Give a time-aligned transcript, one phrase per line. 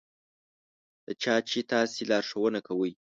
[1.05, 2.91] د چا چې تاسې لارښوونه کوئ.